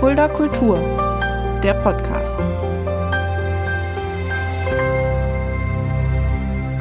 [0.00, 0.78] Fulda Kultur,
[1.64, 2.38] der Podcast.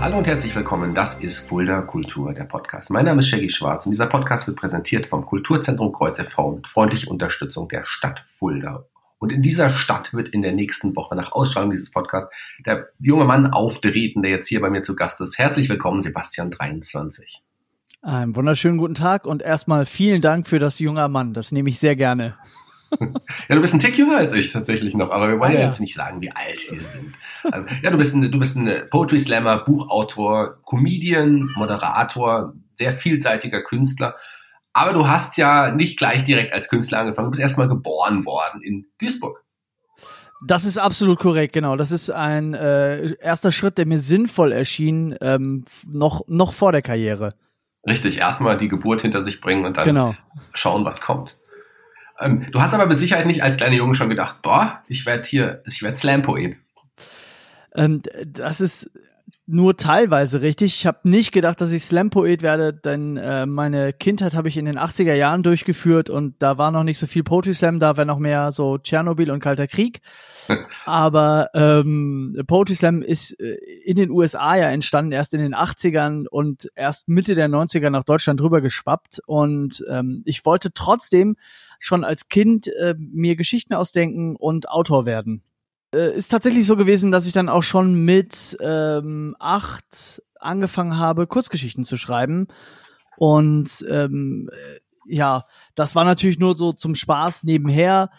[0.02, 0.94] Hallo und herzlich willkommen.
[0.94, 2.90] Das ist Fulda Kultur, der Podcast.
[2.90, 6.56] Mein Name ist Shaggy Schwarz und dieser Podcast wird präsentiert vom Kulturzentrum Kreuz e.V.
[6.56, 8.86] mit freundlicher Unterstützung der Stadt Fulda.
[9.20, 12.30] Und in dieser Stadt wird in der nächsten Woche nach Ausstrahlung dieses Podcasts
[12.66, 15.38] der junge Mann auftreten, der jetzt hier bei mir zu Gast ist.
[15.38, 17.42] Herzlich willkommen, Sebastian 23.
[18.02, 21.34] Einen wunderschönen guten Tag und erstmal vielen Dank für das junger Mann.
[21.34, 22.36] Das nehme ich sehr gerne.
[23.50, 25.60] Ja, du bist ein Tick jünger als ich tatsächlich noch, aber wir wollen ah, ja,
[25.62, 27.14] ja, jetzt nicht sagen, wie alt wir sind.
[27.44, 33.62] Also, ja, du bist ein, du bist ein Poetry Slammer, Buchautor, Comedian, Moderator, sehr vielseitiger
[33.64, 34.16] Künstler.
[34.74, 37.28] Aber du hast ja nicht gleich direkt als Künstler angefangen.
[37.28, 39.44] Du bist erstmal geboren worden in Duisburg.
[40.46, 41.78] Das ist absolut korrekt, genau.
[41.78, 46.82] Das ist ein äh, erster Schritt, der mir sinnvoll erschien, ähm, noch, noch vor der
[46.82, 47.34] Karriere.
[47.88, 50.16] Richtig, erstmal die Geburt hinter sich bringen und dann genau.
[50.54, 51.38] schauen, was kommt.
[52.20, 55.24] Ähm, du hast aber mit Sicherheit nicht als kleiner Junge schon gedacht, boah, ich werde
[55.28, 56.58] hier, ich werde Slam-Poet.
[57.76, 58.90] Ähm, das ist
[59.48, 60.76] nur teilweise richtig.
[60.76, 64.66] Ich habe nicht gedacht, dass ich Slam-Poet werde, denn äh, meine Kindheit habe ich in
[64.66, 68.06] den 80er Jahren durchgeführt und da war noch nicht so viel Poetry Slam, da war
[68.06, 70.02] noch mehr so Tschernobyl und Kalter Krieg.
[70.86, 76.28] Aber ähm, Poetry Slam ist äh, in den USA ja entstanden, erst in den 80ern
[76.28, 79.22] und erst Mitte der 90er nach Deutschland rüber geschwappt.
[79.28, 81.36] Und ähm, ich wollte trotzdem
[81.80, 85.44] schon als Kind äh, mir Geschichten ausdenken und Autor werden.
[85.94, 91.28] Äh, ist tatsächlich so gewesen, dass ich dann auch schon mit ähm, acht angefangen habe,
[91.28, 92.48] Kurzgeschichten zu schreiben.
[93.18, 98.10] Und ähm, äh, ja, das war natürlich nur so zum Spaß nebenher.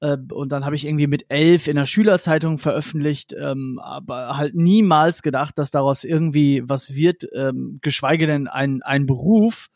[0.00, 4.54] Äh, und dann habe ich irgendwie mit elf in der Schülerzeitung veröffentlicht, ähm, aber halt
[4.54, 9.68] niemals gedacht, dass daraus irgendwie was wird, ähm, geschweige denn ein, ein Beruf.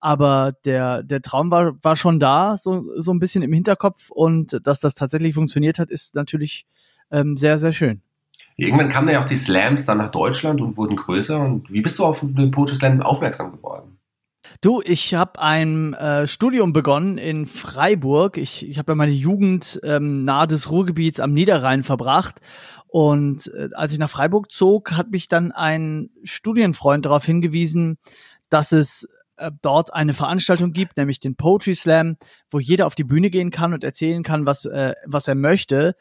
[0.00, 4.10] Aber der, der Traum war, war schon da, so, so ein bisschen im Hinterkopf.
[4.10, 6.66] Und dass das tatsächlich funktioniert hat, ist natürlich
[7.10, 8.02] ähm, sehr, sehr schön.
[8.56, 11.38] Irgendwann kamen ja auch die Slams dann nach Deutschland und wurden größer.
[11.38, 13.98] Und wie bist du auf den Poetry Slam aufmerksam geworden?
[14.60, 18.36] Du, ich habe ein äh, Studium begonnen in Freiburg.
[18.36, 22.40] Ich, ich habe ja meine Jugend ähm, nahe des Ruhrgebiets am Niederrhein verbracht.
[22.86, 27.98] Und äh, als ich nach Freiburg zog, hat mich dann ein Studienfreund darauf hingewiesen,
[28.48, 29.08] dass es
[29.40, 32.16] äh, dort eine Veranstaltung gibt, nämlich den Poetry Slam,
[32.50, 35.94] wo jeder auf die Bühne gehen kann und erzählen kann, was, äh, was er möchte.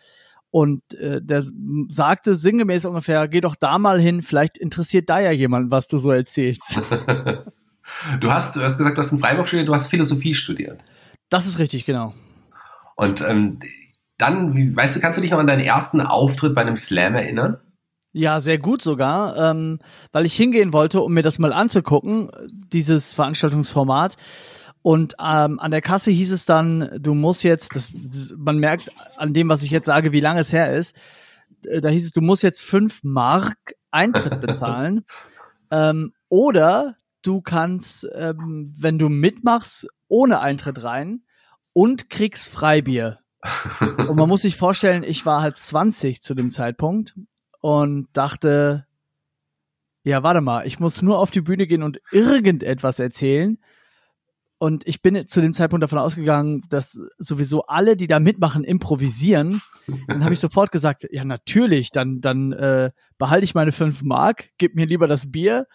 [0.52, 1.44] Und äh, der
[1.88, 5.98] sagte sinngemäß ungefähr, geh doch da mal hin, vielleicht interessiert da ja jemand, was du
[5.98, 6.82] so erzählst.
[8.20, 10.80] Du hast, du hast gesagt, du hast in Freiburg studiert, du hast Philosophie studiert.
[11.30, 12.14] Das ist richtig, genau.
[12.96, 13.60] Und ähm,
[14.18, 17.58] dann, weißt du, kannst du dich noch an deinen ersten Auftritt bei einem Slam erinnern?
[18.12, 19.80] Ja, sehr gut sogar, ähm,
[20.12, 24.16] weil ich hingehen wollte, um mir das mal anzugucken, dieses Veranstaltungsformat.
[24.82, 28.90] Und ähm, an der Kasse hieß es dann, du musst jetzt, das, das, man merkt
[29.18, 30.98] an dem, was ich jetzt sage, wie lange es her ist,
[31.66, 33.58] äh, da hieß es, du musst jetzt fünf Mark
[33.92, 35.06] Eintritt bezahlen.
[35.70, 41.24] ähm, oder du kannst, ähm, wenn du mitmachst, ohne Eintritt rein
[41.74, 43.20] und kriegst Freibier.
[43.80, 47.16] und man muss sich vorstellen, ich war halt 20 zu dem Zeitpunkt
[47.60, 48.86] und dachte,
[50.04, 53.58] ja, warte mal, ich muss nur auf die Bühne gehen und irgendetwas erzählen.
[54.58, 59.62] Und ich bin zu dem Zeitpunkt davon ausgegangen, dass sowieso alle, die da mitmachen, improvisieren.
[60.08, 64.50] Dann habe ich sofort gesagt, ja, natürlich, dann, dann äh, behalte ich meine fünf Mark,
[64.58, 65.66] gib mir lieber das Bier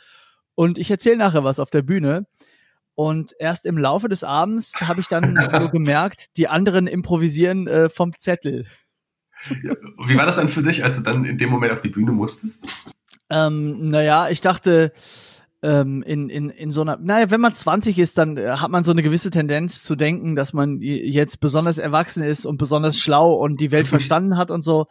[0.54, 2.26] und ich erzähle nachher was auf der Bühne.
[2.94, 7.88] Und erst im Laufe des Abends habe ich dann so gemerkt, die anderen improvisieren äh,
[7.88, 8.66] vom Zettel.
[9.50, 12.12] Wie war das dann für dich, als du dann in dem Moment auf die Bühne
[12.12, 12.64] musstest?
[13.30, 14.92] Ähm, naja, ich dachte,
[15.62, 18.84] ähm, in, in, in so einer, naja, wenn man 20 ist, dann äh, hat man
[18.84, 23.32] so eine gewisse Tendenz zu denken, dass man jetzt besonders erwachsen ist und besonders schlau
[23.32, 23.90] und die Welt mhm.
[23.90, 24.86] verstanden hat und so.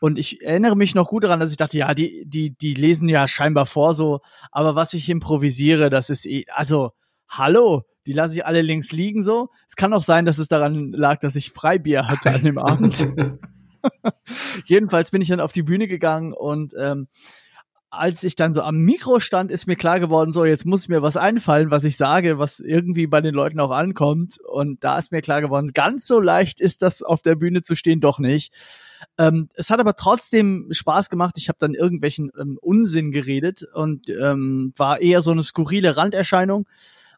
[0.00, 3.08] Und ich erinnere mich noch gut daran, dass ich dachte, ja, die, die, die lesen
[3.08, 4.20] ja scheinbar vor so,
[4.52, 6.92] aber was ich improvisiere, das ist eh, also,
[7.28, 9.50] hallo, die lasse ich alle links liegen so.
[9.68, 13.06] Es kann auch sein, dass es daran lag, dass ich Freibier hatte an dem Abend.
[14.64, 17.08] Jedenfalls bin ich dann auf die Bühne gegangen und ähm,
[17.90, 21.02] als ich dann so am Mikro stand, ist mir klar geworden, so jetzt muss mir
[21.02, 24.38] was einfallen, was ich sage, was irgendwie bei den Leuten auch ankommt.
[24.40, 27.74] Und da ist mir klar geworden, ganz so leicht ist das auf der Bühne zu
[27.74, 28.52] stehen doch nicht.
[29.18, 31.36] Ähm, es hat aber trotzdem Spaß gemacht.
[31.38, 36.66] Ich habe dann irgendwelchen ähm, Unsinn geredet und ähm, war eher so eine skurrile Randerscheinung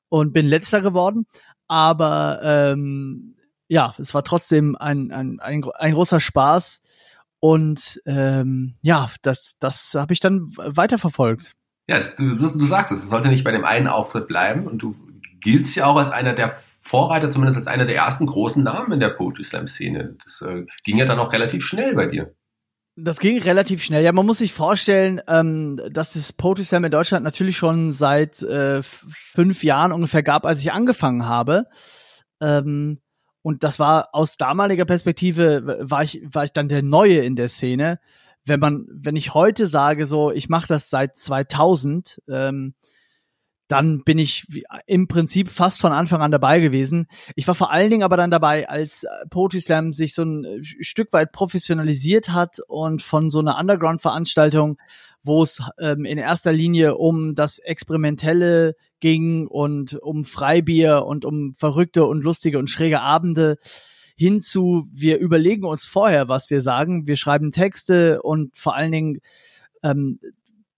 [0.09, 1.27] und bin letzter geworden.
[1.67, 3.35] Aber ähm,
[3.69, 6.81] ja, es war trotzdem ein, ein, ein, ein großer Spaß.
[7.41, 11.53] Und ähm, ja, das, das habe ich dann weiterverfolgt.
[11.87, 14.97] Ja, du, du sagst es, es sollte nicht bei dem einen Auftritt bleiben und du
[15.41, 19.01] gilt ja auch als einer der Vorreiter, zumindest als einer der ersten großen Namen in
[19.01, 20.17] der Poetry Slam Szene.
[20.25, 22.35] Das äh, ging ja dann auch relativ schnell bei dir.
[22.97, 24.03] Das ging relativ schnell.
[24.03, 28.43] Ja, man muss sich vorstellen, ähm, dass es Poetry Slam in Deutschland natürlich schon seit
[28.43, 31.67] äh, fünf Jahren ungefähr gab, als ich angefangen habe.
[32.41, 33.01] Ähm,
[33.43, 37.49] und das war aus damaliger Perspektive war ich war ich dann der Neue in der
[37.49, 38.01] Szene.
[38.45, 42.75] Wenn man, wenn ich heute sage so, ich mache das seit 2000, ähm,
[43.69, 44.47] dann bin ich
[44.87, 47.07] im Prinzip fast von Anfang an dabei gewesen.
[47.37, 50.45] Ich war vor allen Dingen aber dann dabei, als äh, Poetry Slam sich so ein
[50.45, 54.79] äh, Stück weit professionalisiert hat und von so einer Underground-Veranstaltung,
[55.29, 61.53] wo es ähm, in erster Linie um das Experimentelle ging und um Freibier und um
[61.53, 63.59] verrückte und lustige und schräge Abende
[64.17, 69.19] hinzu, wir überlegen uns vorher, was wir sagen, wir schreiben Texte und vor allen Dingen
[69.85, 70.19] ähm,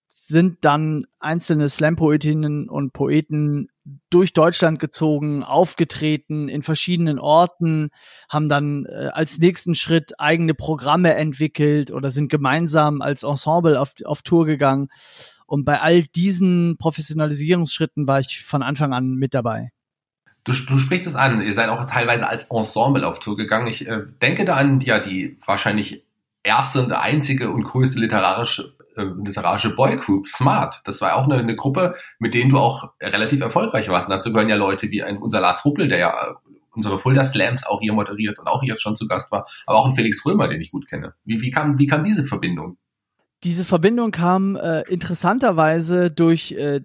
[0.06, 3.68] sind dann einzelne Slam-Poetinnen und Poeten
[4.10, 7.90] durch Deutschland gezogen, aufgetreten in verschiedenen Orten,
[8.28, 13.94] haben dann äh, als nächsten Schritt eigene Programme entwickelt oder sind gemeinsam als Ensemble auf,
[14.04, 14.88] auf Tour gegangen.
[15.46, 19.70] Und bei all diesen Professionalisierungsschritten war ich von Anfang an mit dabei.
[20.44, 23.66] Du, du sprichst es an, ihr seid auch teilweise als Ensemble auf Tour gegangen.
[23.66, 26.04] Ich äh, denke da an ja die wahrscheinlich
[26.42, 30.80] erste und einzige und größte literarische äh, literarische Boygroup, Smart.
[30.84, 34.08] Das war auch eine, eine, Gruppe, mit denen du auch relativ erfolgreich warst.
[34.08, 36.34] Und dazu gehören ja Leute wie ein, unser Lars Ruppel, der ja äh,
[36.74, 39.86] unsere Fulda Slams auch hier moderiert und auch hier schon zu Gast war, aber auch
[39.86, 41.14] ein Felix Römer, den ich gut kenne.
[41.24, 42.78] Wie, wie, kam, wie kam diese Verbindung?
[43.42, 46.82] Diese Verbindung kam äh, interessanterweise durch äh,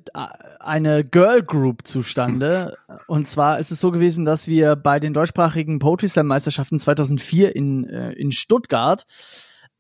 [0.60, 2.78] eine Girl Group zustande.
[3.08, 7.56] Und zwar ist es so gewesen, dass wir bei den deutschsprachigen Poetry Slam Meisterschaften 2004
[7.56, 9.06] in, äh, in Stuttgart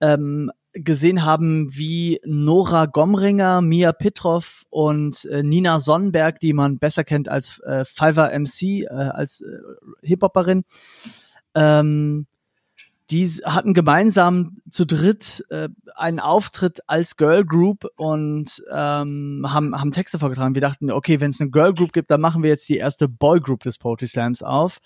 [0.02, 7.04] ähm, gesehen haben, wie Nora Gomringer, Mia Pitroff und äh, Nina Sonnenberg, die man besser
[7.04, 9.58] kennt als äh, Fiverr MC, äh, als äh,
[10.02, 10.66] Hip-Hopperin,
[11.56, 12.28] ähm,
[13.12, 19.92] die hatten gemeinsam zu dritt äh, einen Auftritt als Girl Group und ähm, haben, haben
[19.92, 20.56] Texte vorgetragen.
[20.56, 23.08] Wir dachten, okay, wenn es eine Girl Group gibt, dann machen wir jetzt die erste
[23.08, 24.80] Boy Group des Poetry Slams auf.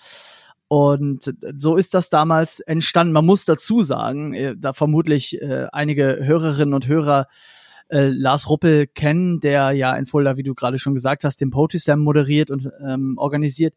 [0.70, 3.12] Und so ist das damals entstanden.
[3.12, 7.26] Man muss dazu sagen, äh, da vermutlich äh, einige Hörerinnen und Hörer
[7.90, 11.50] äh, Lars Ruppel kennen, der ja in Fulda, wie du gerade schon gesagt hast, den
[11.50, 13.74] Poetry Slam moderiert und ähm, organisiert,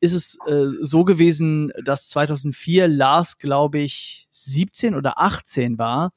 [0.00, 6.10] ist es äh, so gewesen, dass 2004 Lars, glaube ich, 17 oder 18 war.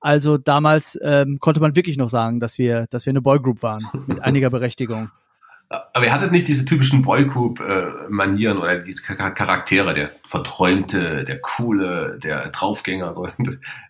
[0.00, 3.86] Also damals ähm, konnte man wirklich noch sagen, dass wir, dass wir eine Boygroup waren
[4.08, 5.12] mit einiger Berechtigung.
[5.68, 12.50] Aber ihr hattet nicht diese typischen Boygroup-Manieren oder diese Charaktere, der Verträumte, der Coole, der
[12.50, 13.14] Draufgänger.
[13.14, 13.28] So.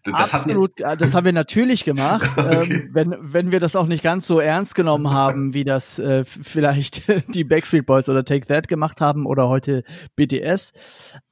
[0.04, 2.62] Das Absolut, das haben wir natürlich gemacht, okay.
[2.62, 6.24] ähm, wenn, wenn wir das auch nicht ganz so ernst genommen haben, wie das äh,
[6.24, 7.02] vielleicht
[7.34, 9.82] die Backstreet Boys oder Take That gemacht haben oder heute
[10.14, 10.74] BTS.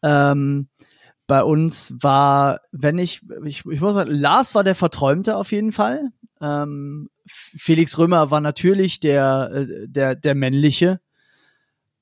[0.03, 0.67] Ähm,
[1.29, 5.71] bei uns war, wenn ich, ich, ich muss sagen, Lars war der Verträumte auf jeden
[5.71, 6.11] Fall.
[6.45, 11.01] Ähm, Felix Römer war natürlich der, äh, der, der männliche.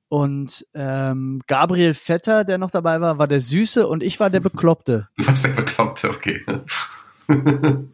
[0.09, 4.41] Und ähm, Gabriel Vetter, der noch dabei war, war der Süße und ich war der
[4.41, 5.09] Bekloppte.
[5.17, 6.45] Du warst der Bekloppte, okay.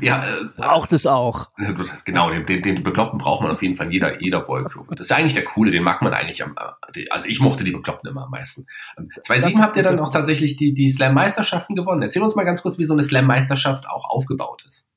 [0.00, 1.50] ja, äh, auch das auch.
[2.04, 4.88] Genau, den, den, den Bekloppten braucht man auf jeden Fall in jeder, jeder Boygroup.
[4.96, 6.56] Das ist eigentlich der Coole, den mag man eigentlich am,
[6.92, 8.66] äh, also ich mochte die Bekloppten immer am meisten.
[9.26, 12.02] 2007 ähm, habt ihr dann auch tatsächlich die, die Slam-Meisterschaften gewonnen.
[12.02, 14.89] Erzähl uns mal ganz kurz, wie so eine Slam-Meisterschaft auch aufgebaut ist.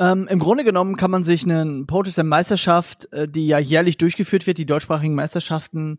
[0.00, 3.98] Ähm, Im Grunde genommen kann man sich eine Poetry Slam Meisterschaft, äh, die ja jährlich
[3.98, 5.98] durchgeführt wird, die deutschsprachigen Meisterschaften,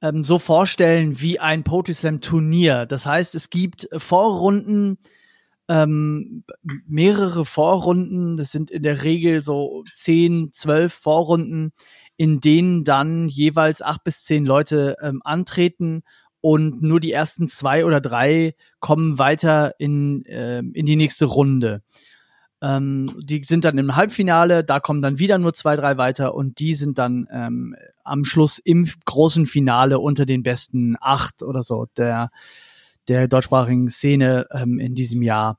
[0.00, 2.86] ähm, so vorstellen wie ein Poetry Slam Turnier.
[2.86, 4.96] Das heißt, es gibt Vorrunden,
[5.68, 6.44] ähm,
[6.86, 11.72] mehrere Vorrunden, das sind in der Regel so zehn, zwölf Vorrunden,
[12.16, 16.02] in denen dann jeweils acht bis zehn Leute ähm, antreten
[16.40, 21.82] und nur die ersten zwei oder drei kommen weiter in, äh, in die nächste Runde.
[22.64, 26.58] Ähm, die sind dann im Halbfinale, da kommen dann wieder nur zwei, drei weiter und
[26.60, 31.88] die sind dann ähm, am Schluss im großen Finale unter den besten acht oder so
[31.98, 32.30] der,
[33.06, 35.58] der deutschsprachigen Szene ähm, in diesem Jahr.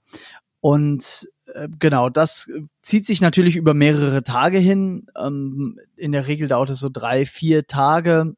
[0.62, 2.50] Und äh, genau, das
[2.82, 5.06] zieht sich natürlich über mehrere Tage hin.
[5.16, 8.36] Ähm, in der Regel dauert es so drei, vier Tage.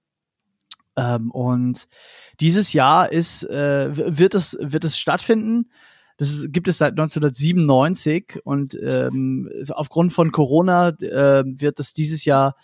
[0.98, 1.88] Ähm, und
[2.42, 5.70] dieses Jahr ist, äh, wird es, wird es stattfinden.
[6.18, 12.26] Das ist, gibt es seit 1997 und ähm, aufgrund von Corona äh, wird es dieses
[12.26, 12.56] Jahr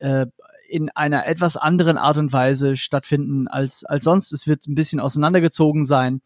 [0.00, 0.26] äh,
[0.68, 4.32] in einer etwas anderen Art und Weise stattfinden als, als sonst.
[4.32, 6.20] Es wird ein bisschen auseinandergezogen sein.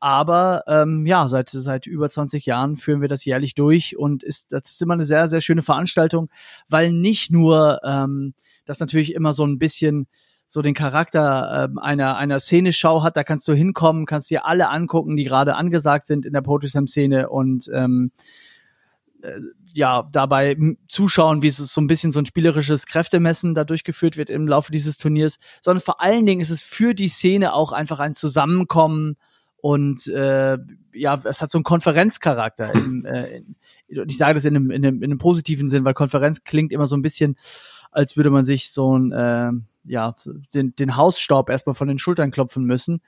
[0.00, 4.52] Aber ähm, ja, seit, seit über 20 Jahren führen wir das jährlich durch und ist,
[4.52, 6.28] das ist immer eine sehr, sehr schöne Veranstaltung,
[6.68, 8.34] weil nicht nur ähm,
[8.64, 10.08] das natürlich immer so ein bisschen
[10.52, 13.16] so den Charakter ähm, einer einer Szeneschau hat.
[13.16, 16.68] Da kannst du hinkommen, kannst dir alle angucken, die gerade angesagt sind in der Poetry
[16.68, 18.10] Slam Szene und ähm,
[19.22, 19.40] äh,
[19.72, 20.56] ja dabei
[20.88, 24.98] zuschauen, wie so ein bisschen so ein spielerisches Kräftemessen da durchgeführt wird im Laufe dieses
[24.98, 29.16] Turniers, sondern vor allen Dingen ist es für die Szene auch einfach ein Zusammenkommen
[29.56, 30.58] und äh,
[30.92, 32.74] ja, es hat so einen Konferenzcharakter.
[32.74, 33.56] Im, äh, in,
[33.88, 36.86] ich sage das in einem, in, einem, in einem positiven Sinn, weil Konferenz klingt immer
[36.86, 37.36] so ein bisschen,
[37.90, 39.52] als würde man sich so ein äh,
[39.84, 40.14] ja
[40.54, 43.00] den, den Hausstaub erstmal von den Schultern klopfen müssen.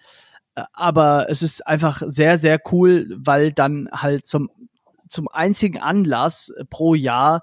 [0.55, 4.51] Äh, aber es ist einfach sehr, sehr cool, weil dann halt zum,
[5.09, 7.43] zum einzigen Anlass pro Jahr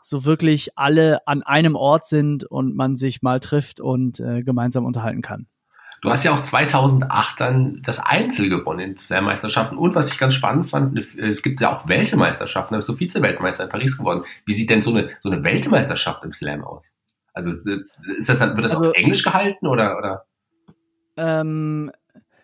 [0.00, 4.84] so wirklich alle an einem Ort sind und man sich mal trifft und äh, gemeinsam
[4.84, 5.46] unterhalten kann.
[6.02, 9.78] Du hast ja auch 2008 dann das Einzel gewonnen in Slam-Meisterschaften.
[9.78, 12.74] Und was ich ganz spannend fand, es gibt ja auch Weltmeisterschaften.
[12.74, 14.24] Da bist du Vize-Weltmeister in Paris geworden.
[14.44, 16.84] Wie sieht denn so eine, so eine Weltmeisterschaft im Slam aus?
[17.34, 17.66] Also ist
[18.28, 19.98] das dann, wird das also, auf Englisch gehalten oder?
[19.98, 20.24] oder?
[21.16, 21.90] Ähm,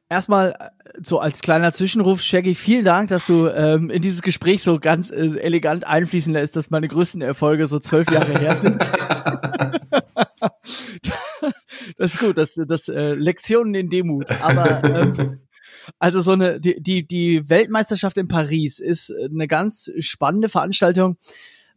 [0.09, 0.68] erstmal äh,
[1.02, 5.11] so als kleiner Zwischenruf, Shaggy, vielen Dank, dass du ähm, in dieses Gespräch so ganz
[5.11, 8.76] äh, elegant einfließen lässt, dass meine größten Erfolge so zwölf Jahre her sind.
[11.97, 14.30] das ist gut, das, das äh, Lektionen in Demut.
[14.42, 15.40] Aber ähm,
[15.99, 21.16] also so eine die, die die Weltmeisterschaft in Paris ist eine ganz spannende Veranstaltung,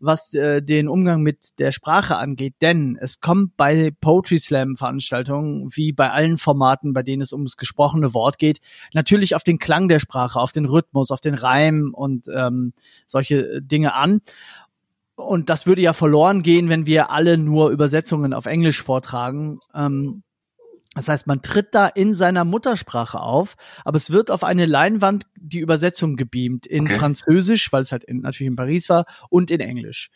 [0.03, 2.55] was äh, den Umgang mit der Sprache angeht.
[2.61, 7.57] Denn es kommt bei Poetry Slam Veranstaltungen wie bei allen Formaten, bei denen es ums
[7.57, 8.59] gesprochene Wort geht,
[8.93, 12.73] natürlich auf den Klang der Sprache, auf den Rhythmus, auf den Reim und ähm,
[13.07, 14.19] solche Dinge an.
[15.15, 19.59] Und das würde ja verloren gehen, wenn wir alle nur Übersetzungen auf Englisch vortragen.
[19.73, 20.23] Ähm,
[20.95, 25.25] das heißt, man tritt da in seiner Muttersprache auf, aber es wird auf eine Leinwand
[25.35, 26.95] die Übersetzung gebeamt in okay.
[26.95, 30.09] Französisch, weil es halt in, natürlich in Paris war, und in Englisch.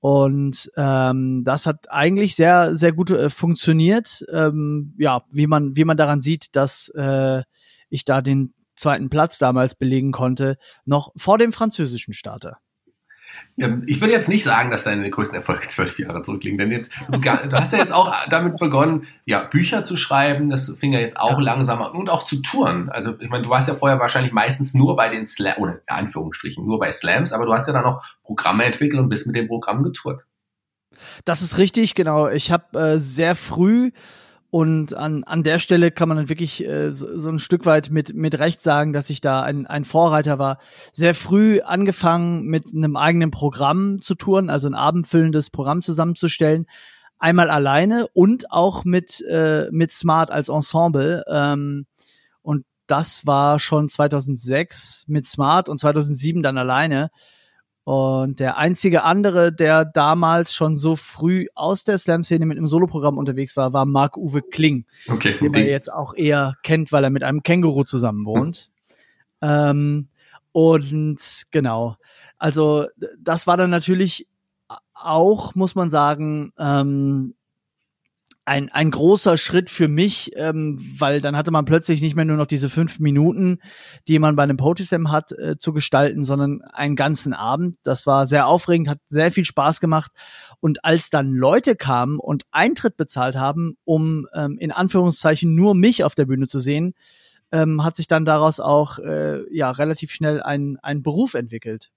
[0.00, 4.24] Und ähm, das hat eigentlich sehr, sehr gut äh, funktioniert.
[4.32, 7.42] Ähm, ja, wie man, wie man daran sieht, dass äh,
[7.88, 12.58] ich da den zweiten Platz damals belegen konnte, noch vor dem französischen Starter.
[13.58, 16.90] Ähm, ich würde jetzt nicht sagen, dass deine größten Erfolge zwölf Jahre zurückliegen, denn jetzt,
[17.10, 21.00] du, du, hast ja jetzt auch damit begonnen, ja, Bücher zu schreiben, das fing ja
[21.00, 21.40] jetzt auch ja.
[21.40, 22.88] langsam an und auch zu touren.
[22.90, 25.80] Also, ich meine, du warst ja vorher wahrscheinlich meistens nur bei den Slams, oder in
[25.86, 29.36] Anführungsstrichen, nur bei Slams, aber du hast ja dann noch Programme entwickelt und bist mit
[29.36, 30.22] dem Programm getourt.
[31.24, 32.28] Das ist richtig, genau.
[32.28, 33.90] Ich habe äh, sehr früh
[34.52, 37.88] und an, an der Stelle kann man dann wirklich äh, so, so ein Stück weit
[37.88, 40.58] mit, mit Recht sagen, dass ich da ein, ein Vorreiter war.
[40.92, 46.66] Sehr früh angefangen mit einem eigenen Programm zu touren, also ein abendfüllendes Programm zusammenzustellen.
[47.18, 51.24] Einmal alleine und auch mit, äh, mit Smart als Ensemble.
[51.28, 51.86] Ähm,
[52.42, 57.10] und das war schon 2006 mit Smart und 2007 dann alleine.
[57.84, 63.18] Und der einzige andere, der damals schon so früh aus der Slam-Szene mit einem Soloprogramm
[63.18, 67.24] unterwegs war, war Marc-Uwe Kling, okay, den man jetzt auch eher kennt, weil er mit
[67.24, 68.70] einem Känguru zusammen wohnt.
[69.42, 69.50] Hm.
[69.50, 70.08] Ähm,
[70.52, 71.96] und genau,
[72.38, 72.86] also
[73.18, 74.28] das war dann natürlich
[74.94, 77.34] auch, muss man sagen, ähm,
[78.44, 82.36] ein, ein großer Schritt für mich, ähm, weil dann hatte man plötzlich nicht mehr nur
[82.36, 83.58] noch diese fünf Minuten,
[84.08, 87.76] die man bei einem Poetry Slam hat, äh, zu gestalten, sondern einen ganzen Abend.
[87.84, 90.10] Das war sehr aufregend, hat sehr viel Spaß gemacht.
[90.58, 96.02] Und als dann Leute kamen und Eintritt bezahlt haben, um ähm, in Anführungszeichen nur mich
[96.02, 96.94] auf der Bühne zu sehen,
[97.52, 101.90] ähm, hat sich dann daraus auch äh, ja relativ schnell ein, ein Beruf entwickelt.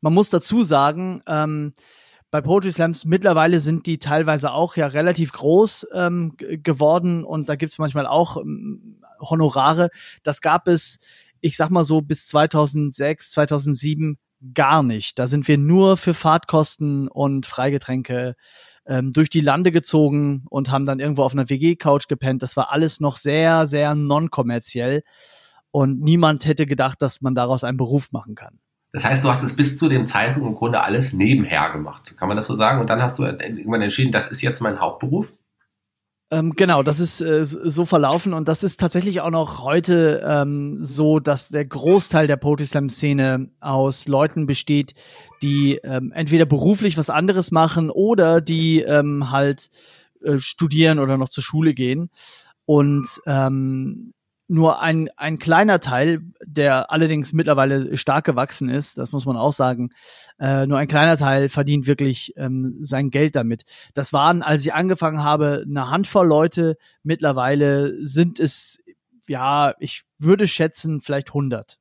[0.00, 1.74] Man muss dazu sagen, ähm,
[2.30, 7.56] bei Poetry Slams mittlerweile sind die teilweise auch ja relativ groß ähm, geworden und da
[7.56, 9.88] gibt's manchmal auch ähm, Honorare.
[10.22, 10.98] Das gab es,
[11.40, 14.18] ich sag mal so, bis 2006, 2007
[14.54, 15.18] gar nicht.
[15.18, 18.36] Da sind wir nur für Fahrtkosten und Freigetränke
[18.86, 22.42] ähm, durch die Lande gezogen und haben dann irgendwo auf einer WG-Couch gepennt.
[22.42, 25.02] Das war alles noch sehr, sehr non-kommerziell
[25.70, 28.60] und niemand hätte gedacht, dass man daraus einen Beruf machen kann.
[28.92, 32.16] Das heißt, du hast es bis zu dem Zeitpunkt im Grunde alles nebenher gemacht.
[32.16, 32.80] Kann man das so sagen?
[32.80, 35.32] Und dann hast du irgendwann entschieden, das ist jetzt mein Hauptberuf?
[36.30, 40.84] Ähm, genau, das ist äh, so verlaufen und das ist tatsächlich auch noch heute ähm,
[40.84, 44.94] so, dass der Großteil der Poetry Slam Szene aus Leuten besteht,
[45.42, 49.70] die ähm, entweder beruflich was anderes machen oder die ähm, halt
[50.22, 52.10] äh, studieren oder noch zur Schule gehen.
[52.66, 54.12] Und ähm,
[54.48, 59.52] nur ein, ein kleiner Teil, der allerdings mittlerweile stark gewachsen ist, das muss man auch
[59.52, 59.90] sagen,
[60.40, 63.64] äh, nur ein kleiner Teil verdient wirklich ähm, sein Geld damit.
[63.94, 66.78] Das waren, als ich angefangen habe, eine Handvoll Leute.
[67.02, 68.82] Mittlerweile sind es,
[69.26, 71.78] ja, ich würde schätzen, vielleicht 100.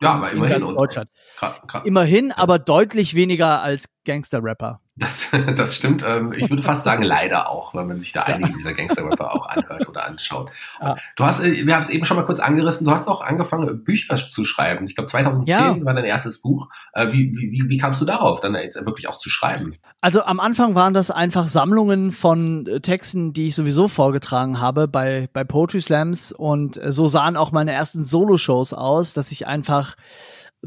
[0.00, 0.62] Ja, aber immerhin.
[0.62, 1.10] In Deutschland.
[1.38, 1.86] Grad, grad.
[1.86, 4.80] Immerhin, aber deutlich weniger als Gangster-Rapper.
[4.98, 6.04] Das, das stimmt.
[6.06, 9.46] Ähm, ich würde fast sagen, leider auch, weil man sich da einige dieser Gangster-Rapper auch
[9.48, 10.50] anhört oder anschaut.
[10.80, 10.96] Ja.
[11.16, 13.84] Du hast, äh, wir haben es eben schon mal kurz angerissen, du hast auch angefangen,
[13.84, 14.86] Bücher zu schreiben.
[14.86, 15.84] Ich glaube, 2010 ja.
[15.84, 16.68] war dein erstes Buch.
[16.92, 19.74] Äh, wie, wie, wie kamst du darauf, dann jetzt wirklich auch zu schreiben?
[20.00, 24.88] Also am Anfang waren das einfach Sammlungen von äh, Texten, die ich sowieso vorgetragen habe
[24.88, 29.96] bei, bei Poetry Slams und so sahen auch meine ersten Solo-Shows aus, dass ich einfach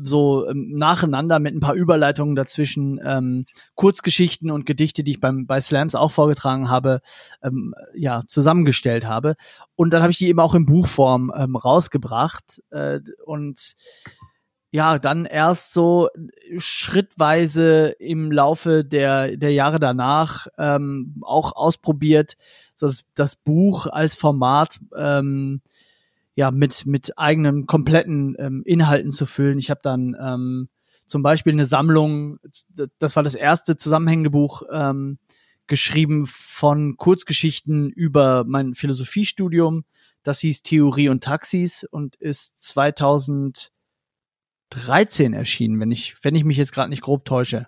[0.03, 5.47] so ähm, nacheinander mit ein paar Überleitungen dazwischen ähm, Kurzgeschichten und Gedichte, die ich beim
[5.47, 7.01] bei Slams auch vorgetragen habe,
[7.43, 9.35] ähm, ja zusammengestellt habe.
[9.75, 13.75] Und dann habe ich die eben auch in Buchform ähm, rausgebracht äh, und
[14.73, 16.07] ja, dann erst so
[16.57, 22.35] schrittweise im Laufe der der Jahre danach ähm, auch ausprobiert,
[22.75, 25.61] so das, das Buch als Format ähm,
[26.35, 29.59] ja mit mit eigenen kompletten ähm, Inhalten zu füllen.
[29.59, 30.69] Ich habe dann ähm,
[31.05, 32.39] zum Beispiel eine Sammlung,
[32.97, 35.19] das war das erste zusammenhängende Buch ähm,
[35.67, 39.83] geschrieben von Kurzgeschichten über mein Philosophiestudium.
[40.23, 43.71] Das hieß Theorie und Taxis und ist 2013
[45.33, 47.67] erschienen, wenn ich wenn ich mich jetzt gerade nicht grob täusche.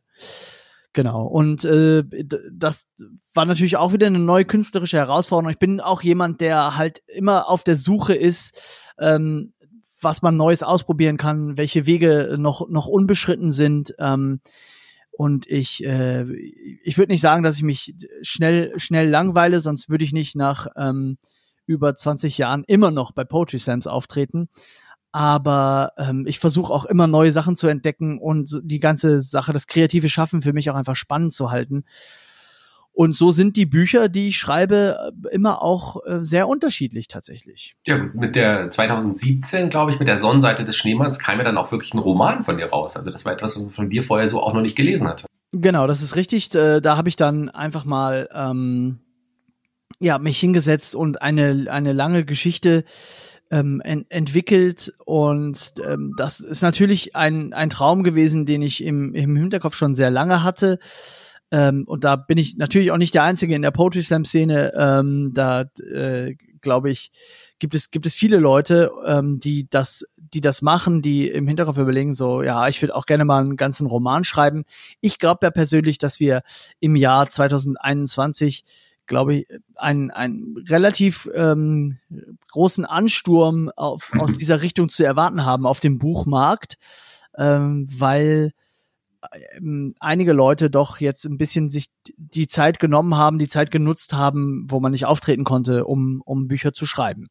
[0.93, 1.25] Genau.
[1.25, 2.03] Und äh,
[2.51, 2.87] das
[3.33, 5.51] war natürlich auch wieder eine neue künstlerische Herausforderung.
[5.51, 8.61] Ich bin auch jemand, der halt immer auf der Suche ist,
[8.99, 9.53] ähm,
[9.99, 13.95] was man Neues ausprobieren kann, welche Wege noch, noch unbeschritten sind.
[13.97, 14.41] Ähm,
[15.11, 16.31] und ich, äh,
[16.83, 20.67] ich würde nicht sagen, dass ich mich schnell, schnell langweile, sonst würde ich nicht nach
[20.75, 21.17] ähm,
[21.65, 24.49] über 20 Jahren immer noch bei Poetry Slams auftreten
[25.13, 29.67] aber ähm, ich versuche auch immer neue Sachen zu entdecken und die ganze Sache, das
[29.67, 31.85] kreative Schaffen für mich auch einfach spannend zu halten.
[32.95, 37.75] Und so sind die Bücher, die ich schreibe, äh, immer auch äh, sehr unterschiedlich tatsächlich.
[37.85, 41.71] Ja, mit der 2017, glaube ich, mit der Sonnenseite des Schneemanns kam ja dann auch
[41.71, 42.95] wirklich ein Roman von dir raus.
[42.95, 45.27] Also das war etwas, was man von dir vorher so auch noch nicht gelesen hatte.
[45.51, 46.53] Genau, das ist richtig.
[46.55, 48.99] Äh, da habe ich dann einfach mal ähm,
[49.99, 52.83] ja mich hingesetzt und eine eine lange Geschichte
[53.53, 59.13] ähm, ent entwickelt und ähm, das ist natürlich ein, ein Traum gewesen, den ich im,
[59.13, 60.79] im Hinterkopf schon sehr lange hatte.
[61.51, 64.73] Ähm, und da bin ich natürlich auch nicht der Einzige in der Poetry Slam Szene.
[64.75, 67.11] Ähm, da äh, glaube ich,
[67.59, 71.77] gibt es, gibt es viele Leute, ähm, die das, die das machen, die im Hinterkopf
[71.77, 74.65] überlegen, so, ja, ich würde auch gerne mal einen ganzen Roman schreiben.
[74.99, 76.41] Ich glaube ja persönlich, dass wir
[76.79, 78.63] im Jahr 2021
[79.05, 81.99] glaube ich, einen, einen relativ ähm,
[82.51, 86.75] großen Ansturm auf, aus dieser Richtung zu erwarten haben auf dem Buchmarkt,
[87.37, 88.51] ähm, weil
[89.55, 91.87] ähm, einige Leute doch jetzt ein bisschen sich
[92.17, 96.47] die Zeit genommen haben, die Zeit genutzt haben, wo man nicht auftreten konnte, um, um
[96.47, 97.27] Bücher zu schreiben.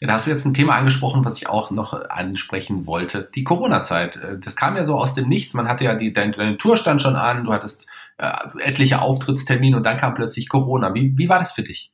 [0.00, 3.28] Ja, da hast du jetzt ein Thema angesprochen, was ich auch noch ansprechen wollte.
[3.34, 4.16] Die Corona-Zeit.
[4.16, 5.54] Äh, das kam ja so aus dem Nichts.
[5.54, 7.86] Man hatte ja die, dein, dein Tour stand schon an, du hattest
[8.20, 10.92] äh, etliche Auftrittstermine und dann kam plötzlich Corona.
[10.92, 11.90] Wie, wie war das für dich?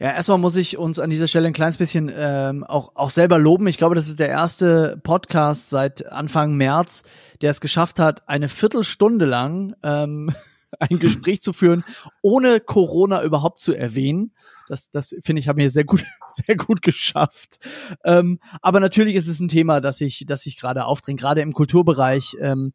[0.00, 3.38] Ja, erstmal muss ich uns an dieser Stelle ein kleines bisschen ähm, auch, auch selber
[3.38, 3.68] loben.
[3.68, 7.04] Ich glaube, das ist der erste Podcast seit Anfang März,
[7.42, 10.34] der es geschafft hat, eine Viertelstunde lang ähm,
[10.80, 11.84] ein Gespräch zu führen,
[12.22, 14.32] ohne Corona überhaupt zu erwähnen.
[14.68, 17.60] Das, das finde ich, habe mir sehr gut, sehr gut geschafft.
[18.02, 21.52] Ähm, aber natürlich ist es ein Thema, das ich, das ich gerade aufdringt, gerade im
[21.52, 22.36] Kulturbereich.
[22.40, 22.72] Ähm,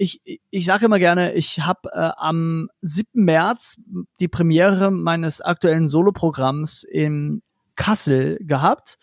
[0.00, 3.06] ich, ich sage immer gerne, ich habe äh, am 7.
[3.12, 3.76] März
[4.18, 7.42] die Premiere meines aktuellen Soloprogramms in
[7.76, 8.96] Kassel gehabt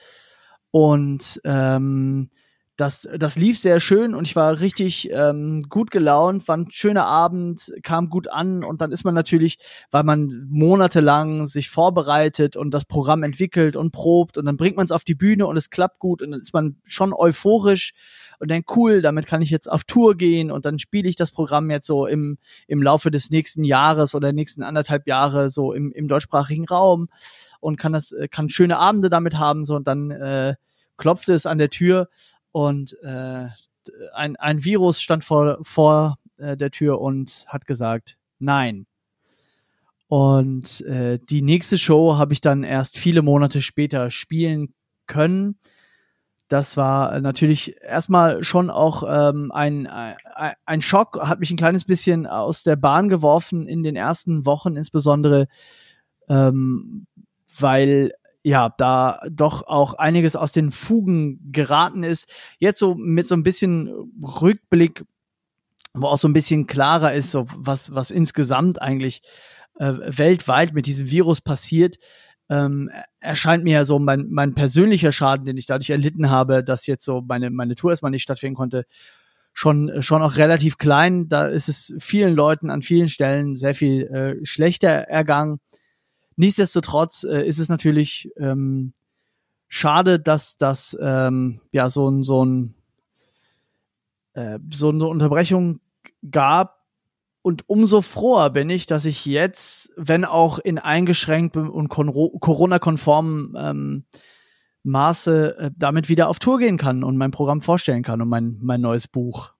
[0.71, 2.31] und ähm,
[2.77, 7.05] das, das lief sehr schön und ich war richtig ähm, gut gelaunt, war ein schöner
[7.05, 9.57] Abend, kam gut an und dann ist man natürlich,
[9.89, 14.85] weil man monatelang sich vorbereitet und das Programm entwickelt und probt und dann bringt man
[14.85, 17.93] es auf die Bühne und es klappt gut und dann ist man schon euphorisch
[18.39, 21.31] und denkt, cool, damit kann ich jetzt auf Tour gehen und dann spiele ich das
[21.31, 22.37] Programm jetzt so im,
[22.67, 27.09] im Laufe des nächsten Jahres oder nächsten anderthalb Jahre so im, im deutschsprachigen Raum
[27.59, 30.53] und kann das, äh, kann schöne Abende damit haben so und dann äh,
[30.97, 32.09] klopfte es an der Tür
[32.57, 33.49] und äh,
[34.15, 38.87] ein, ein Virus stand vor, vor äh, der Tür und hat gesagt, nein.
[40.07, 44.73] Und äh, die nächste Show habe ich dann erst viele Monate später spielen
[45.05, 45.59] können.
[46.47, 50.15] Das war natürlich erstmal schon auch ähm, ein, ein,
[50.65, 54.75] ein Schock, hat mich ein kleines bisschen aus der Bahn geworfen in den ersten Wochen,
[54.75, 55.45] insbesondere
[56.27, 57.05] ähm,
[57.59, 58.13] weil
[58.47, 62.29] ja, da doch auch einiges aus den Fugen geraten ist.
[62.59, 63.89] Jetzt so mit so ein bisschen
[64.23, 65.03] Rückblick,
[65.93, 69.21] wo auch so ein bisschen klarer ist, so was, was insgesamt eigentlich
[69.79, 71.97] äh, weltweit mit diesem Virus passiert,
[72.49, 76.87] ähm, erscheint mir ja so mein, mein persönlicher Schaden, den ich dadurch erlitten habe, dass
[76.87, 78.85] jetzt so meine, meine Tour erstmal nicht stattfinden konnte,
[79.51, 81.27] schon schon auch relativ klein.
[81.27, 85.59] Da ist es vielen Leuten an vielen Stellen sehr viel äh, schlechter ergangen.
[86.37, 88.93] Nichtsdestotrotz äh, ist es natürlich ähm,
[89.67, 92.75] schade, dass das ähm, ja so ein so ein
[94.33, 95.81] äh, so eine Unterbrechung
[96.29, 96.77] gab.
[97.41, 104.05] Und umso froher bin ich, dass ich jetzt, wenn auch in eingeschränktem und Corona-konformen ähm,
[104.83, 108.57] Maße, äh, damit wieder auf Tour gehen kann und mein Programm vorstellen kann und mein,
[108.61, 109.53] mein neues Buch.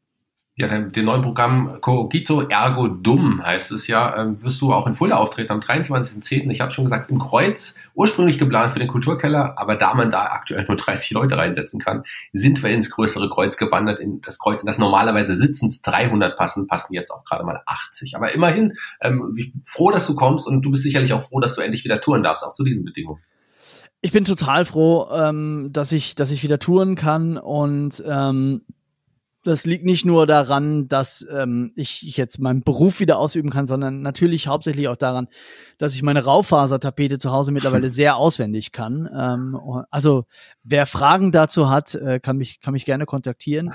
[0.60, 4.88] Ja, dem, dem neuen Programm Cogito Ergo Dumm heißt es ja, ähm, wirst du auch
[4.88, 6.50] in Fulda auftreten am 23.10.
[6.50, 10.24] Ich habe schon gesagt, im Kreuz, ursprünglich geplant für den Kulturkeller, aber da man da
[10.24, 14.62] aktuell nur 30 Leute reinsetzen kann, sind wir ins größere Kreuz gewandert, in das Kreuz,
[14.62, 18.16] in das normalerweise sitzend 300 passen, passen jetzt auch gerade mal 80.
[18.16, 21.62] Aber immerhin, ähm, froh, dass du kommst und du bist sicherlich auch froh, dass du
[21.62, 23.22] endlich wieder touren darfst, auch zu diesen Bedingungen.
[24.02, 28.62] Ich bin total froh, ähm, dass ich, dass ich wieder touren kann und ähm,
[29.48, 34.02] das liegt nicht nur daran, dass ähm, ich jetzt meinen Beruf wieder ausüben kann, sondern
[34.02, 35.28] natürlich hauptsächlich auch daran,
[35.78, 39.10] dass ich meine Raufasertapete zu Hause mittlerweile sehr auswendig kann.
[39.14, 39.58] Ähm,
[39.90, 40.26] also
[40.64, 43.74] wer Fragen dazu hat, äh, kann mich kann mich gerne kontaktieren.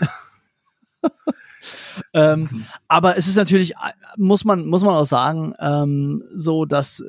[2.12, 2.66] ähm, mhm.
[2.86, 3.74] aber es ist natürlich
[4.16, 7.04] muss man muss man auch sagen ähm, so, dass äh,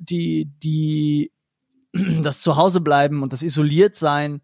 [0.00, 1.30] die die
[2.22, 4.42] das Zuhause bleiben und das isoliert sein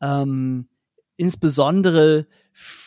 [0.00, 0.68] ähm,
[1.16, 2.26] insbesondere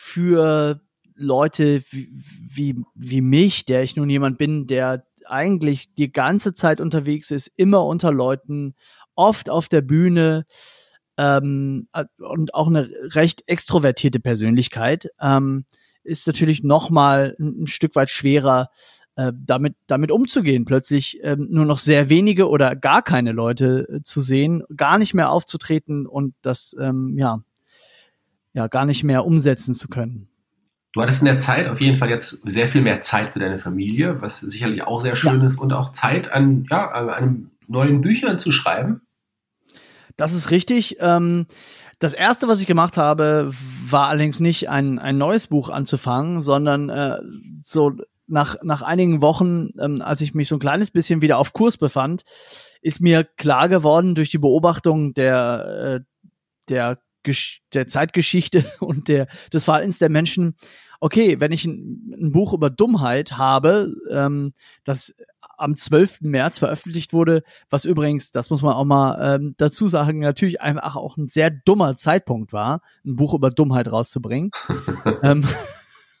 [0.08, 0.80] für
[1.14, 2.08] Leute wie,
[2.48, 7.50] wie, wie mich, der ich nun jemand bin, der eigentlich die ganze Zeit unterwegs ist,
[7.56, 8.74] immer unter Leuten,
[9.14, 10.46] oft auf der Bühne
[11.18, 15.64] ähm, und auch eine recht extrovertierte Persönlichkeit, ähm,
[16.04, 18.70] ist natürlich noch mal ein, ein Stück weit schwerer,
[19.16, 20.64] äh, damit damit umzugehen.
[20.64, 25.12] Plötzlich ähm, nur noch sehr wenige oder gar keine Leute äh, zu sehen, gar nicht
[25.12, 27.42] mehr aufzutreten und das ähm, ja
[28.58, 30.28] ja gar nicht mehr umsetzen zu können.
[30.92, 33.58] Du hattest in der Zeit auf jeden Fall jetzt sehr viel mehr Zeit für deine
[33.58, 35.46] Familie, was sicherlich auch sehr schön ja.
[35.46, 39.02] ist und auch Zeit an, ja, an neuen Büchern zu schreiben.
[40.16, 40.96] Das ist richtig.
[41.00, 41.46] Ähm,
[41.98, 43.50] das erste, was ich gemacht habe,
[43.88, 47.18] war allerdings nicht ein, ein neues Buch anzufangen, sondern äh,
[47.64, 47.92] so
[48.26, 51.76] nach, nach einigen Wochen, ähm, als ich mich so ein kleines bisschen wieder auf Kurs
[51.76, 52.22] befand,
[52.82, 56.00] ist mir klar geworden durch die Beobachtung der, äh,
[56.68, 56.98] der
[57.74, 60.56] der Zeitgeschichte und der, des Verhaltens der Menschen,
[61.00, 64.52] okay, wenn ich ein, ein Buch über Dummheit habe, ähm,
[64.84, 65.14] das
[65.58, 66.20] am 12.
[66.22, 70.96] März veröffentlicht wurde, was übrigens, das muss man auch mal ähm, dazu sagen, natürlich einfach
[70.96, 74.50] auch ein sehr dummer Zeitpunkt war, ein Buch über Dummheit rauszubringen.
[75.22, 75.44] ähm,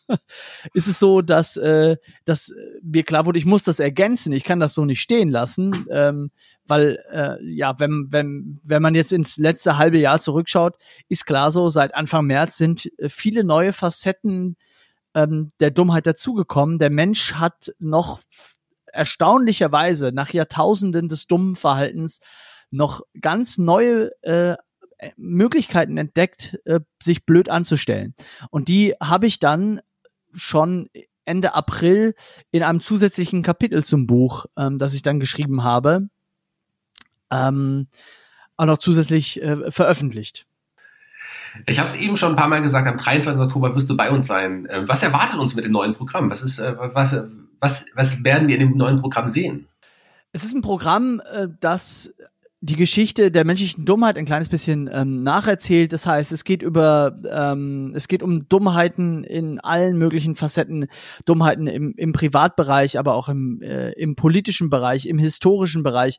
[0.74, 4.60] ist es so, dass, äh, dass mir klar wurde, ich muss das ergänzen, ich kann
[4.60, 6.30] das so nicht stehen lassen, ähm,
[6.66, 10.76] weil äh, ja, wenn, wenn, wenn man jetzt ins letzte halbe Jahr zurückschaut,
[11.08, 14.56] ist klar so, seit Anfang März sind äh, viele neue Facetten
[15.14, 16.78] ähm, der Dummheit dazugekommen.
[16.78, 18.20] Der Mensch hat noch
[18.92, 22.20] erstaunlicherweise nach Jahrtausenden des dummen Verhaltens
[22.70, 24.56] noch ganz neue äh,
[25.16, 28.14] Möglichkeiten entdeckt, äh, sich blöd anzustellen.
[28.50, 29.80] Und die habe ich dann
[30.32, 30.88] schon
[31.24, 32.14] Ende April
[32.50, 36.08] in einem zusätzlichen Kapitel zum Buch, ähm, das ich dann geschrieben habe,
[37.30, 37.88] ähm,
[38.56, 40.46] auch noch zusätzlich äh, veröffentlicht.
[41.66, 43.40] Ich habe es eben schon ein paar Mal gesagt, am 23.
[43.40, 44.66] Oktober wirst du bei uns sein.
[44.70, 46.30] Ähm, was erwartet uns mit dem neuen Programm?
[46.30, 47.16] Was, ist, äh, was,
[47.60, 49.66] was, was werden wir in dem neuen Programm sehen?
[50.32, 52.14] Es ist ein Programm, äh, das
[52.60, 55.92] die Geschichte der menschlichen Dummheit ein kleines bisschen ähm, nacherzählt.
[55.92, 60.88] Das heißt, es geht über, ähm, es geht um Dummheiten in allen möglichen Facetten,
[61.24, 66.18] Dummheiten im, im Privatbereich, aber auch im, äh, im politischen Bereich, im historischen Bereich,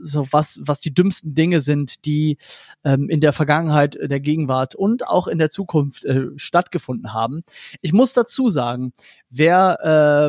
[0.00, 2.38] so was, was die dümmsten Dinge sind, die
[2.82, 7.42] ähm, in der Vergangenheit, der Gegenwart und auch in der Zukunft äh, stattgefunden haben.
[7.80, 8.92] Ich muss dazu sagen,
[9.30, 9.78] wer,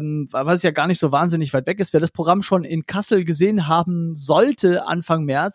[0.01, 2.85] ähm, was ja gar nicht so wahnsinnig weit weg ist, wer das Programm schon in
[2.85, 5.46] Kassel gesehen haben sollte Anfang März,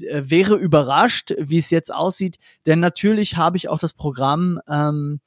[0.00, 5.20] äh, wäre überrascht, wie es jetzt aussieht, denn natürlich habe ich auch das Programm ähm,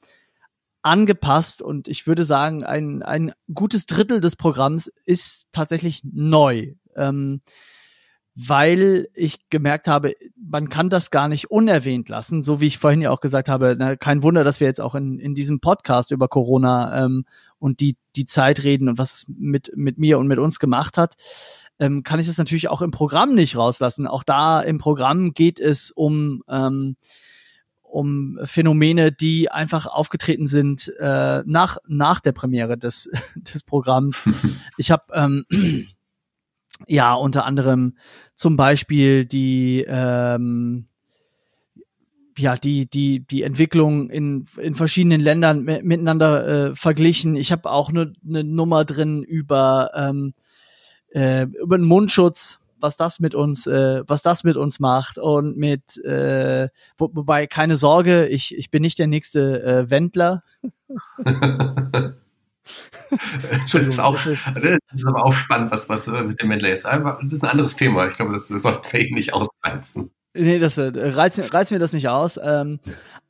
[0.82, 6.74] angepasst und ich würde sagen, ein, ein gutes Drittel des Programms ist tatsächlich neu.
[6.96, 7.40] Ähm,
[8.40, 13.02] weil ich gemerkt habe, man kann das gar nicht unerwähnt lassen, so wie ich vorhin
[13.02, 16.12] ja auch gesagt habe, na, kein Wunder, dass wir jetzt auch in, in diesem Podcast
[16.12, 17.24] über Corona ähm,
[17.58, 20.96] und die, die Zeit reden und was es mit, mit mir und mit uns gemacht
[20.96, 21.16] hat,
[21.78, 24.06] ähm, kann ich das natürlich auch im Programm nicht rauslassen.
[24.06, 26.96] Auch da im Programm geht es um, ähm,
[27.82, 34.22] um Phänomene, die einfach aufgetreten sind äh, nach, nach der Premiere des, des Programms.
[34.76, 35.44] Ich habe ähm,
[36.86, 37.96] ja unter anderem
[38.36, 40.86] zum Beispiel die ähm,
[42.36, 47.34] ja die die die Entwicklung in in verschiedenen Ländern miteinander äh, verglichen.
[47.34, 50.34] Ich habe auch eine ne Nummer drin über ähm,
[51.10, 55.56] äh, über den Mundschutz, was das mit uns, äh, was das mit uns macht und
[55.56, 60.42] mit, äh, wo, wobei keine Sorge, ich, ich bin nicht der nächste äh, Wendler.
[61.24, 62.12] das,
[63.74, 67.20] ist auch, das ist aber auch spannend, was, was äh, mit dem Wendler jetzt einfach,
[67.22, 68.06] das ist ein anderes Thema.
[68.08, 70.10] Ich glaube, das, das sollte wir nicht ausreizen.
[70.34, 72.38] Nee, das äh, reizt, reizt mir das nicht aus.
[72.42, 72.80] Ähm,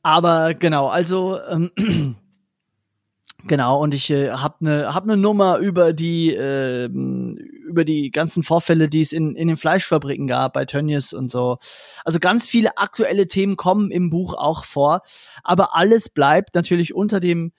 [0.03, 1.71] aber genau, also ähm,
[3.47, 6.89] Genau, und ich äh, habe eine hab ne Nummer über die äh,
[7.69, 11.57] über die ganzen Vorfälle, die es in, in den Fleischfabriken gab, bei Tönnies und so.
[12.03, 15.01] Also ganz viele aktuelle Themen kommen im Buch auch vor,
[15.43, 17.53] aber alles bleibt natürlich unter dem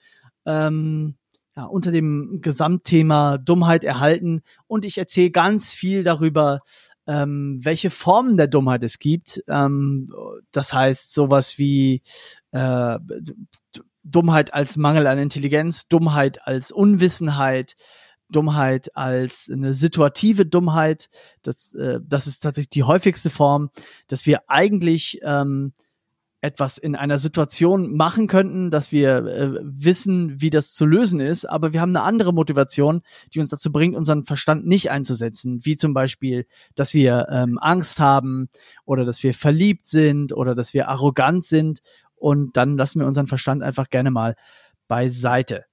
[0.45, 1.15] ähm,
[1.55, 6.61] ja, unter dem Gesamtthema Dummheit erhalten und ich erzähle ganz viel darüber,
[7.07, 9.43] ähm, welche Formen der Dummheit es gibt.
[9.47, 10.07] Ähm,
[10.51, 12.03] das heißt sowas wie
[12.51, 12.99] äh,
[14.03, 17.75] Dummheit als Mangel an Intelligenz, Dummheit als Unwissenheit,
[18.31, 21.09] Dummheit als eine situative Dummheit.
[21.43, 23.69] Das, äh, das ist tatsächlich die häufigste Form,
[24.07, 25.73] dass wir eigentlich ähm,
[26.41, 31.45] etwas in einer Situation machen könnten, dass wir äh, wissen, wie das zu lösen ist,
[31.45, 35.75] aber wir haben eine andere Motivation, die uns dazu bringt, unseren Verstand nicht einzusetzen, wie
[35.75, 38.49] zum Beispiel, dass wir ähm, Angst haben
[38.85, 41.81] oder dass wir verliebt sind oder dass wir arrogant sind
[42.15, 44.35] und dann lassen wir unseren Verstand einfach gerne mal
[44.87, 45.65] beiseite.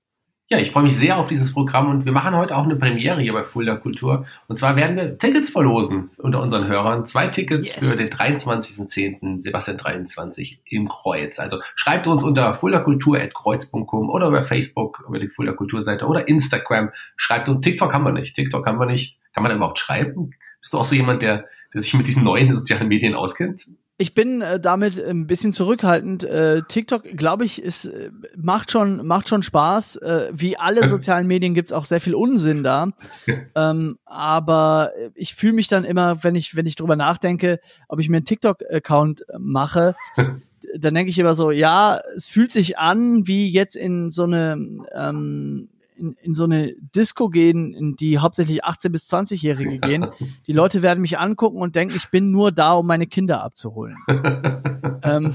[0.51, 3.21] Ja, ich freue mich sehr auf dieses Programm und wir machen heute auch eine Premiere
[3.21, 4.25] hier bei Fulda Kultur.
[4.47, 7.05] Und zwar werden wir Tickets verlosen unter unseren Hörern.
[7.05, 7.93] Zwei Tickets yes.
[7.93, 9.43] für den 23.10.
[9.43, 11.39] Sebastian 23 im Kreuz.
[11.39, 16.93] Also schreibt uns unter fuldakultur.kreuz.com oder über Facebook, über die Fulda Kulturseite oder Instagram.
[17.17, 18.35] Schreibt uns, TikTok haben wir nicht.
[18.35, 19.19] TikTok haben wir nicht.
[19.35, 20.31] Kann man da überhaupt schreiben?
[20.63, 23.67] Bist du auch so jemand, der, der sich mit diesen neuen sozialen Medien auskennt?
[24.01, 26.23] Ich bin äh, damit ein bisschen zurückhaltend.
[26.23, 29.97] Äh, TikTok, glaube ich, ist äh, macht schon macht schon Spaß.
[29.97, 32.93] Äh, wie alle sozialen Medien gibt's auch sehr viel Unsinn da.
[33.57, 37.59] ähm, aber ich fühle mich dann immer, wenn ich wenn ich drüber nachdenke,
[37.89, 42.79] ob ich mir einen TikTok-Account mache, dann denke ich immer so, ja, es fühlt sich
[42.79, 48.19] an wie jetzt in so eine ähm, in, in so eine Disco gehen, in die
[48.19, 50.07] hauptsächlich 18- bis 20-Jährige gehen.
[50.47, 53.97] Die Leute werden mich angucken und denken, ich bin nur da, um meine Kinder abzuholen.
[55.03, 55.35] ähm,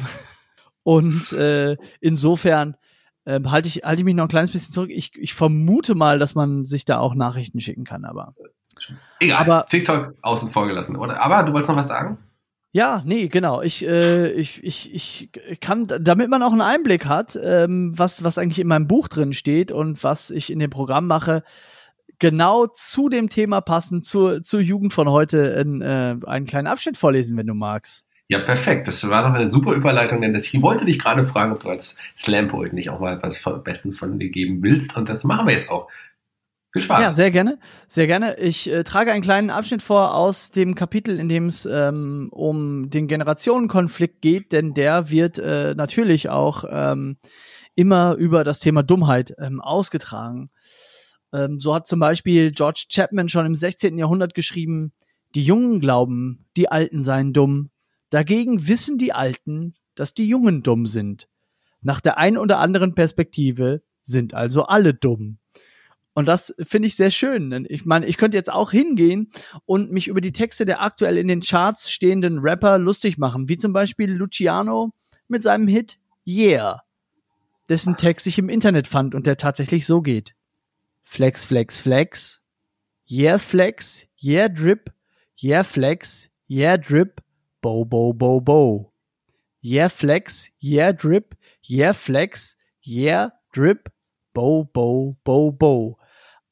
[0.83, 2.75] und äh, insofern
[3.25, 4.89] äh, halte ich, halte ich mich noch ein kleines bisschen zurück.
[4.91, 8.33] Ich, ich vermute mal, dass man sich da auch Nachrichten schicken kann, aber.
[9.19, 11.21] Egal, aber, TikTok außen vor gelassen, oder?
[11.21, 12.17] Aber du wolltest noch was sagen?
[12.75, 13.61] Ja, nee, genau.
[13.61, 15.29] Ich, äh, ich, ich, ich
[15.61, 19.31] kann, damit man auch einen Einblick hat, ähm, was, was eigentlich in meinem Buch drin
[19.33, 21.43] steht und was ich in dem Programm mache,
[22.17, 26.97] genau zu dem Thema passend, zur, zur Jugend von heute in, äh, einen kleinen Abschnitt
[26.97, 28.05] vorlesen, wenn du magst.
[28.27, 28.87] Ja, perfekt.
[28.87, 31.95] Das war doch eine super Überleitung, denn ich wollte dich gerade fragen, ob du als
[32.17, 34.97] Slam-Poet nicht auch mal etwas Besten von dir geben willst.
[34.97, 35.89] Und das machen wir jetzt auch.
[36.73, 37.01] Viel Spaß.
[37.01, 37.59] Ja, sehr gerne.
[37.87, 38.35] Sehr gerne.
[38.39, 42.89] Ich äh, trage einen kleinen Abschnitt vor aus dem Kapitel, in dem es ähm, um
[42.89, 47.17] den Generationenkonflikt geht, denn der wird äh, natürlich auch ähm,
[47.75, 50.49] immer über das Thema Dummheit ähm, ausgetragen.
[51.31, 53.99] Ähm, so hat zum Beispiel George Chapman schon im 16.
[53.99, 54.93] Jahrhundert geschrieben,
[55.35, 57.69] die Jungen glauben, die Alten seien dumm.
[58.09, 61.27] Dagegen wissen die Alten, dass die Jungen dumm sind.
[61.81, 65.37] Nach der ein oder anderen Perspektive sind also alle dumm.
[66.13, 67.65] Und das finde ich sehr schön.
[67.69, 69.31] Ich meine, ich könnte jetzt auch hingehen
[69.65, 73.57] und mich über die Texte der aktuell in den Charts stehenden Rapper lustig machen, wie
[73.57, 74.93] zum Beispiel Luciano
[75.27, 76.83] mit seinem Hit Yeah,
[77.67, 80.35] dessen Text ich im Internet fand und der tatsächlich so geht.
[81.03, 82.41] Flex, flex, flex.
[83.09, 84.07] Yeah, flex.
[84.21, 84.93] Yeah, drip.
[85.41, 86.29] Yeah, flex.
[86.47, 87.21] Yeah, drip.
[87.61, 88.93] Bo, bo, bo, bo.
[89.61, 90.51] Yeah, flex.
[90.61, 91.35] Yeah, drip.
[91.61, 92.57] Yeah, flex.
[92.81, 93.89] Yeah, drip.
[94.33, 95.97] Bo, bo, bo, bo.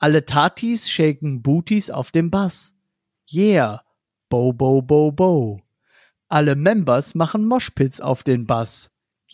[0.04, 2.76] Alle Tatis shaken Booties auf dem Bass.
[3.32, 3.84] Yeah,
[4.30, 5.62] bo, bo, bo, bo.
[6.28, 8.90] Alle Members machen Moshpits auf den Bass.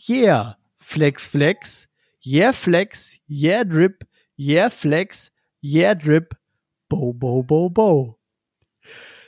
[0.10, 1.88] Yeah, flex, flex.
[2.22, 3.18] Yeah, flex.
[3.30, 4.06] Yeah, drip.
[4.38, 5.32] Yeah, flex.
[5.64, 6.36] Yeah, drip.
[6.90, 8.20] Bo, bo, bo, bo.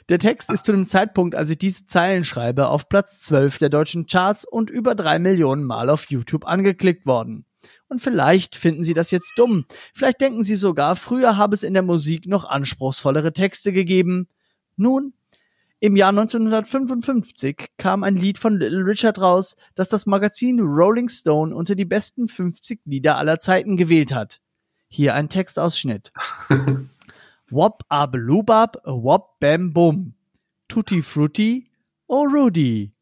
[0.10, 3.70] Der Text ist zu dem Zeitpunkt, als ich diese Zeilen schreibe, auf Platz 12 der
[3.70, 7.46] deutschen Charts und über drei Millionen Mal auf YouTube angeklickt worden.
[7.88, 9.66] Und vielleicht finden Sie das jetzt dumm.
[9.94, 14.28] Vielleicht denken Sie sogar, früher habe es in der Musik noch anspruchsvollere Texte gegeben.
[14.76, 15.14] Nun,
[15.82, 21.56] im Jahr 1955 kam ein Lied von Little Richard raus, das das Magazin Rolling Stone
[21.56, 24.42] unter die besten 50 Lieder aller Zeiten gewählt hat.
[24.90, 26.12] Hier ein Textausschnitt.
[27.50, 30.14] Wop abelubab, wop bam bum.
[30.68, 31.72] Tutti frutti,
[32.08, 32.94] oh Rudy.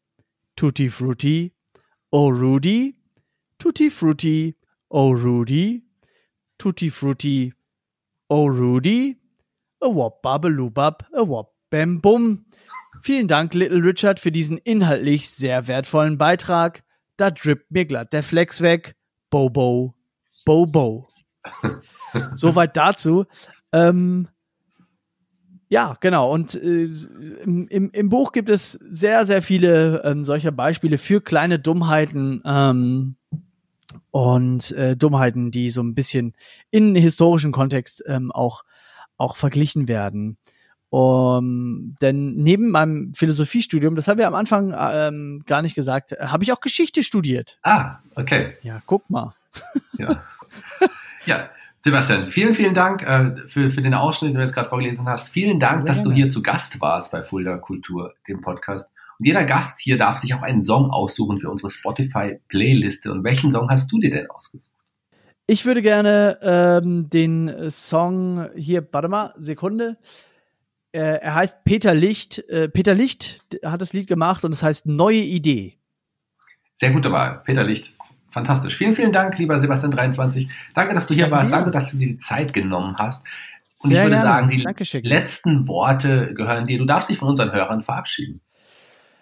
[0.56, 1.52] Tutti frutti,
[2.10, 2.97] oh Rudy,
[3.58, 4.54] Tutti Frutti,
[4.88, 5.82] oh Rudy,
[6.58, 7.52] Tutti Frutti,
[8.28, 9.16] oh Rudy,
[9.82, 12.46] a wop babelubab, a wop bam bum.
[13.02, 16.82] Vielen Dank, Little Richard, für diesen inhaltlich sehr wertvollen Beitrag.
[17.16, 18.94] Da drippt mir glatt der Flex weg.
[19.30, 19.94] Bobo,
[20.44, 21.08] Bobo.
[22.34, 23.26] Soweit dazu.
[23.72, 24.28] Ähm,
[25.68, 26.32] ja, genau.
[26.32, 26.90] Und äh,
[27.42, 32.40] im, im, im Buch gibt es sehr, sehr viele ähm, solcher Beispiele für kleine Dummheiten
[32.44, 33.17] ähm,
[34.10, 36.34] und äh, Dummheiten, die so ein bisschen
[36.70, 38.64] in historischen Kontext ähm, auch,
[39.16, 40.36] auch verglichen werden.
[40.90, 46.44] Um, denn neben meinem Philosophiestudium, das habe ich am Anfang ähm, gar nicht gesagt, habe
[46.44, 47.58] ich auch Geschichte studiert.
[47.62, 48.56] Ah, okay.
[48.62, 49.34] Ja, guck mal.
[49.98, 50.22] Ja.
[51.26, 51.50] ja.
[51.80, 55.28] Sebastian, vielen, vielen Dank äh, für, für den Ausschnitt, den du jetzt gerade vorgelesen hast.
[55.28, 58.90] Vielen Dank, dass du hier zu Gast warst bei Fulda Kultur, dem Podcast.
[59.18, 63.10] Und jeder Gast hier darf sich auch einen Song aussuchen für unsere Spotify-Playliste.
[63.10, 64.72] Und welchen Song hast du dir denn ausgesucht?
[65.46, 69.96] Ich würde gerne ähm, den Song hier, warte mal, Sekunde.
[70.92, 72.38] Äh, er heißt Peter Licht.
[72.48, 75.78] Äh, Peter Licht hat das Lied gemacht und es heißt Neue Idee.
[76.74, 77.94] Sehr gute Wahl, Peter Licht.
[78.30, 78.76] Fantastisch.
[78.76, 80.48] Vielen, vielen Dank, lieber Sebastian23.
[80.74, 81.50] Danke, dass du hier warst.
[81.50, 83.24] Danke, dass du dir die Zeit genommen hast.
[83.80, 84.28] Und Sehr ich würde gerne.
[84.28, 85.02] sagen, die Dankeschön.
[85.02, 86.78] letzten Worte gehören dir.
[86.78, 88.40] Du darfst dich von unseren Hörern verabschieden.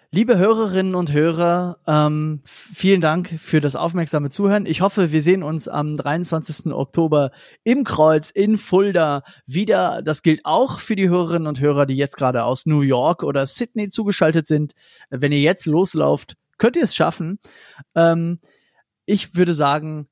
[0.09, 4.65] Liebe Hörerinnen und Hörer, ähm, vielen Dank für das aufmerksame Zuhören.
[4.65, 6.71] Ich hoffe, wir sehen uns am 23.
[6.71, 7.31] Oktober
[7.65, 10.01] im Kreuz in Fulda wieder.
[10.01, 13.45] Das gilt auch für die Hörerinnen und Hörer, die jetzt gerade aus New York oder
[13.45, 14.75] Sydney zugeschaltet sind.
[15.09, 17.37] Wenn ihr jetzt loslauft, könnt ihr es schaffen.
[17.93, 18.39] Ähm,
[19.05, 20.07] ich würde sagen,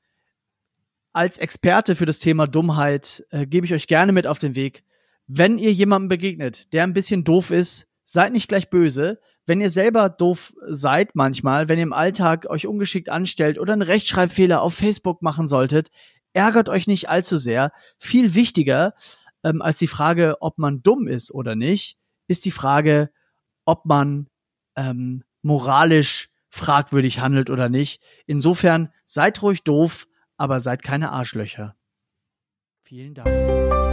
[1.14, 4.84] als Experte für das Thema Dummheit äh, gebe ich euch gerne mit auf den Weg.
[5.26, 9.70] Wenn ihr jemandem begegnet, der ein bisschen doof ist, seid nicht gleich böse wenn ihr
[9.70, 14.74] selber doof seid manchmal, wenn ihr im Alltag euch ungeschickt anstellt oder einen Rechtschreibfehler auf
[14.74, 15.90] Facebook machen solltet,
[16.34, 17.72] ärgert euch nicht allzu sehr.
[17.98, 18.94] Viel wichtiger
[19.44, 23.12] ähm, als die Frage, ob man dumm ist oder nicht, ist die Frage,
[23.66, 24.28] ob man
[24.76, 28.02] ähm, moralisch fragwürdig handelt oder nicht.
[28.26, 31.76] Insofern seid ruhig doof, aber seid keine Arschlöcher.
[32.84, 33.85] Vielen Dank.